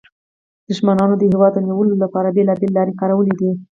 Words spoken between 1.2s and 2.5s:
هېواد د نیولو لپاره